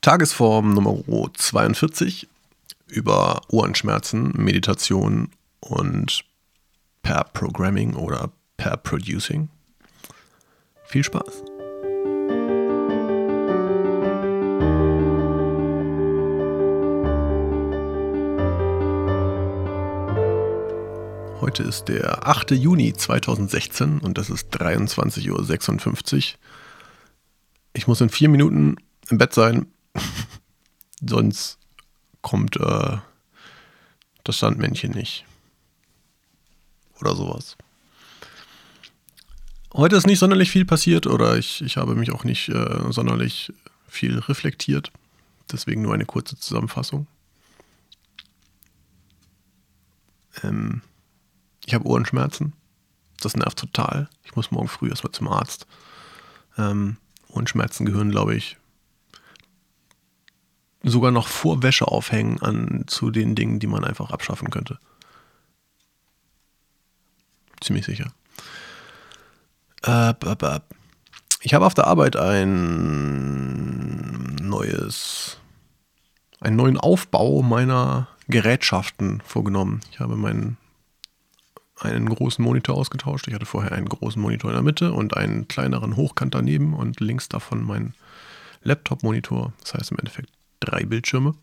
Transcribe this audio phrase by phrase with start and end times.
[0.00, 0.96] Tagesform Nummer
[1.34, 2.28] 42
[2.86, 6.24] über Ohrenschmerzen, Meditation und
[7.02, 9.48] per Programming oder per Producing.
[10.86, 11.42] Viel Spaß!
[21.40, 22.52] Heute ist der 8.
[22.52, 26.38] Juni 2016 und das ist 23.56 Uhr.
[27.72, 28.76] Ich muss in vier Minuten
[29.08, 29.66] im Bett sein,
[31.00, 31.58] sonst
[32.22, 32.98] kommt äh,
[34.24, 35.24] das Sandmännchen nicht.
[37.00, 37.56] Oder sowas.
[39.74, 43.52] Heute ist nicht sonderlich viel passiert oder ich, ich habe mich auch nicht äh, sonderlich
[43.86, 44.90] viel reflektiert.
[45.52, 47.06] Deswegen nur eine kurze Zusammenfassung.
[50.42, 50.82] Ähm,
[51.66, 52.54] ich habe Ohrenschmerzen.
[53.20, 54.08] Das nervt total.
[54.24, 55.66] Ich muss morgen früh erstmal zum Arzt.
[56.56, 56.96] Ähm,
[57.28, 58.56] Ohrenschmerzen gehören, glaube ich,
[60.82, 64.78] sogar noch vor Wäsche aufhängen an zu den Dingen, die man einfach abschaffen könnte.
[67.60, 68.12] Ziemlich sicher.
[69.82, 73.56] Ich habe auf der Arbeit ein
[74.36, 75.38] neues,
[76.40, 79.80] einen neuen Aufbau meiner Gerätschaften vorgenommen.
[79.90, 80.56] Ich habe meinen
[81.80, 83.28] einen großen Monitor ausgetauscht.
[83.28, 87.00] Ich hatte vorher einen großen Monitor in der Mitte und einen kleineren Hochkant daneben und
[87.00, 87.94] links davon meinen
[88.62, 89.52] Laptop-Monitor.
[89.60, 90.30] Das heißt im Endeffekt
[90.60, 91.34] drei Bildschirme.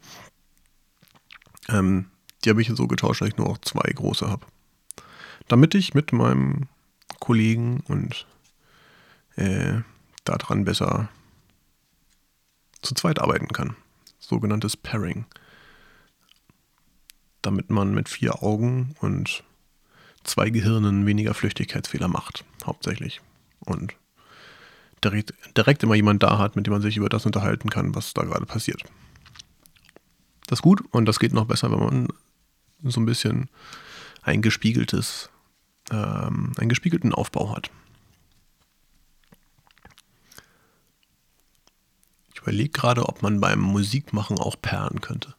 [1.69, 2.05] Ähm,
[2.43, 4.45] die habe ich so getauscht, dass ich nur noch zwei große habe.
[5.47, 6.67] Damit ich mit meinem
[7.19, 8.25] Kollegen und
[9.35, 9.81] äh,
[10.23, 11.09] daran besser
[12.81, 13.75] zu zweit arbeiten kann.
[14.19, 15.25] Sogenanntes Pairing.
[17.41, 19.43] Damit man mit vier Augen und
[20.23, 23.21] zwei Gehirnen weniger Flüchtigkeitsfehler macht, hauptsächlich.
[23.59, 23.95] Und
[25.05, 28.13] direkt, direkt immer jemand da hat, mit dem man sich über das unterhalten kann, was
[28.13, 28.83] da gerade passiert.
[30.47, 32.07] Das ist gut und das geht noch besser, wenn man
[32.83, 33.49] so ein bisschen
[34.21, 35.29] ein gespiegeltes,
[35.91, 37.71] ähm, einen gespiegelten Aufbau hat.
[42.33, 45.35] Ich überlege gerade, ob man beim Musikmachen auch perren könnte.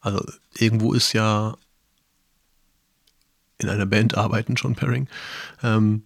[0.00, 1.56] Also irgendwo ist ja
[3.58, 5.06] in einer Band arbeiten schon Pairing,
[5.62, 6.04] ähm,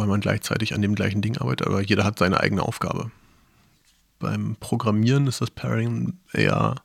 [0.00, 3.10] weil man gleichzeitig an dem gleichen Ding arbeitet, aber jeder hat seine eigene Aufgabe.
[4.18, 6.76] Beim Programmieren ist das Pairing eher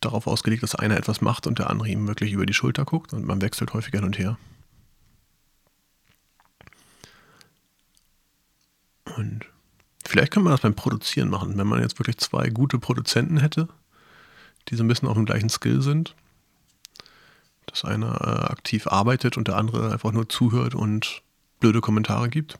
[0.00, 3.12] darauf ausgelegt, dass einer etwas macht und der andere ihm wirklich über die Schulter guckt
[3.12, 4.38] und man wechselt häufig hin und her.
[9.16, 9.46] Und
[10.04, 13.68] vielleicht kann man das beim Produzieren machen, wenn man jetzt wirklich zwei gute Produzenten hätte,
[14.68, 16.14] die so ein bisschen auf dem gleichen Skill sind.
[17.66, 21.22] Dass einer äh, aktiv arbeitet und der andere einfach nur zuhört und
[21.60, 22.58] blöde Kommentare gibt.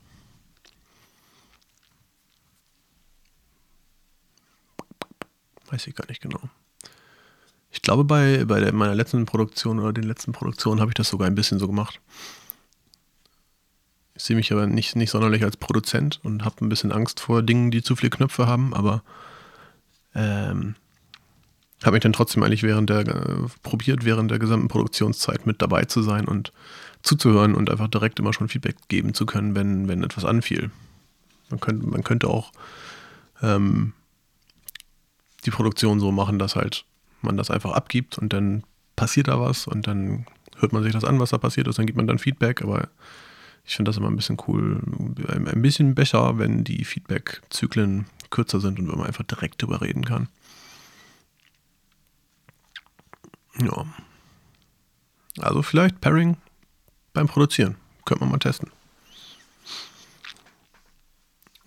[5.71, 6.41] Weiß ich gar nicht genau.
[7.71, 11.09] Ich glaube, bei, bei der, meiner letzten Produktion oder den letzten Produktionen habe ich das
[11.09, 12.01] sogar ein bisschen so gemacht.
[14.15, 17.43] Ich sehe mich aber nicht, nicht sonderlich als Produzent und habe ein bisschen Angst vor
[17.43, 19.03] Dingen, die zu viele Knöpfe haben, aber
[20.15, 20.75] ähm,
[21.85, 25.85] habe mich dann trotzdem eigentlich während der äh, probiert, während der gesamten Produktionszeit mit dabei
[25.85, 26.53] zu sein und
[27.03, 30.71] zuzuhören und einfach direkt immer schon Feedback geben zu können, wenn, wenn etwas anfiel.
[31.51, 32.53] Man könnte, man könnte auch
[33.43, 33.93] ähm,
[35.45, 36.85] die Produktion so machen, dass halt
[37.23, 38.65] man das einfach abgibt und dann
[38.97, 40.27] passiert da was und dann
[40.59, 42.89] hört man sich das an, was da passiert ist, dann gibt man dann Feedback, aber
[43.65, 44.81] ich finde das immer ein bisschen cool,
[45.29, 50.05] ein bisschen besser, wenn die Feedback-Zyklen kürzer sind und wenn man einfach direkt drüber reden
[50.05, 50.29] kann.
[53.61, 53.87] Ja.
[55.39, 56.37] Also vielleicht Pairing
[57.13, 57.77] beim Produzieren.
[58.05, 58.71] Könnte man mal testen.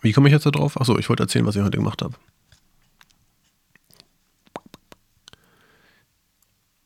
[0.02, 0.80] Wie komme ich jetzt da drauf?
[0.80, 2.16] Achso, ich wollte erzählen, was ich heute gemacht habe.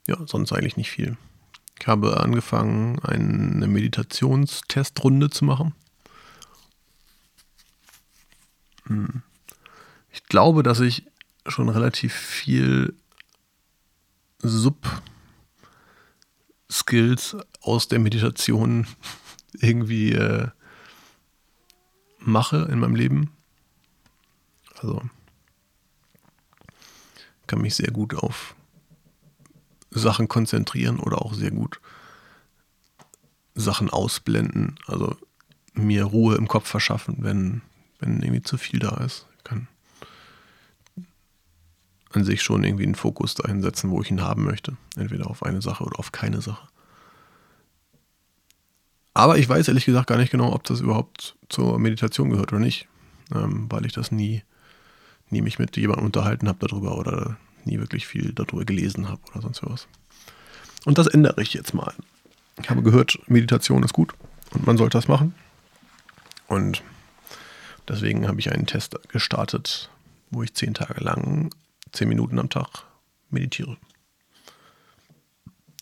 [0.07, 1.17] Ja, sonst eigentlich nicht viel.
[1.79, 5.73] Ich habe angefangen, eine Meditationstestrunde zu machen.
[8.87, 9.21] Hm.
[10.11, 11.05] Ich glaube, dass ich
[11.47, 12.95] schon relativ viel
[14.43, 14.97] Sub-Skills
[17.61, 18.87] aus der Meditation
[19.53, 20.49] irgendwie äh,
[22.19, 23.31] mache in meinem Leben.
[24.75, 25.01] Also
[27.47, 28.55] kann mich sehr gut auf
[29.91, 31.79] Sachen konzentrieren oder auch sehr gut
[33.55, 34.79] Sachen ausblenden.
[34.87, 35.15] Also
[35.73, 37.61] mir Ruhe im Kopf verschaffen, wenn,
[37.99, 39.27] wenn irgendwie zu viel da ist.
[39.43, 39.67] Kann
[42.15, 44.77] an sich schon irgendwie einen Fokus dahin setzen, wo ich ihn haben möchte.
[44.95, 46.67] Entweder auf eine Sache oder auf keine Sache.
[49.13, 52.61] Aber ich weiß ehrlich gesagt gar nicht genau, ob das überhaupt zur Meditation gehört oder
[52.61, 52.87] nicht.
[53.33, 54.43] ähm, weil ich das nie,
[55.29, 59.41] nie mich mit jemandem unterhalten habe darüber oder nie wirklich viel darüber gelesen habe oder
[59.41, 59.87] sonst was.
[60.85, 61.93] Und das ändere ich jetzt mal.
[62.61, 64.13] Ich habe gehört, Meditation ist gut
[64.51, 65.33] und man sollte das machen.
[66.47, 66.83] Und
[67.87, 69.89] deswegen habe ich einen Test gestartet,
[70.29, 71.53] wo ich zehn Tage lang
[71.93, 72.85] zehn Minuten am Tag
[73.29, 73.77] meditiere.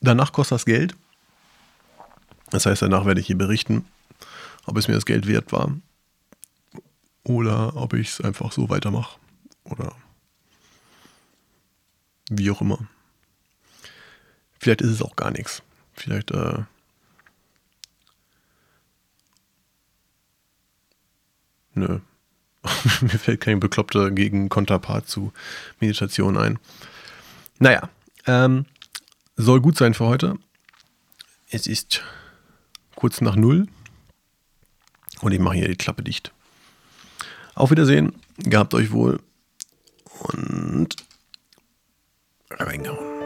[0.01, 0.95] Danach kostet das Geld.
[2.51, 3.85] Das heißt, danach werde ich hier berichten,
[4.65, 5.75] ob es mir das Geld wert war
[7.23, 9.19] oder ob ich es einfach so weitermache
[9.63, 9.95] oder
[12.29, 12.79] wie auch immer.
[14.59, 15.63] Vielleicht ist es auch gar nichts.
[15.93, 16.63] Vielleicht äh,
[21.73, 21.99] nö.
[23.01, 25.33] Mir fällt kein bekloppter gegen Konterpart zu
[25.79, 26.59] Meditation ein.
[27.59, 27.89] Naja,
[28.25, 28.65] ähm,
[29.35, 30.35] soll gut sein für heute.
[31.49, 32.03] Es ist
[32.95, 33.67] kurz nach null
[35.21, 36.31] und ich mache hier die Klappe dicht.
[37.55, 39.19] Auf Wiedersehen, gehabt euch wohl
[40.19, 40.95] und
[42.49, 43.20] reingehauen.